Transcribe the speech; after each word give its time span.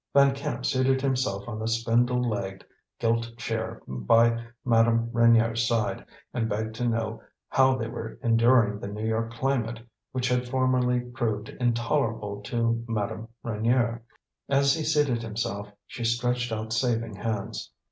Van 0.15 0.33
Camp 0.33 0.65
seated 0.65 0.99
himself 0.99 1.47
on 1.47 1.61
a 1.61 1.67
spindle 1.67 2.27
legged, 2.27 2.65
gilt 2.99 3.37
chair 3.37 3.83
by 3.87 4.43
Madame 4.65 5.11
Reynier's 5.11 5.67
side, 5.67 6.03
and 6.33 6.49
begged 6.49 6.73
to 6.77 6.87
know 6.89 7.21
how 7.49 7.75
they 7.75 7.87
were 7.87 8.17
enduring 8.23 8.79
the 8.79 8.87
New 8.87 9.05
York 9.05 9.31
climate, 9.31 9.79
which 10.11 10.27
had 10.27 10.49
formerly 10.49 11.01
proved 11.01 11.49
intolerable 11.49 12.41
to 12.41 12.83
Madame 12.87 13.27
Reynier. 13.45 14.01
As 14.49 14.73
he 14.73 14.83
seated 14.83 15.21
himself 15.21 15.67
she 15.85 16.03
stretched 16.03 16.51
out 16.51 16.73
saving 16.73 17.17
hands. 17.17 17.69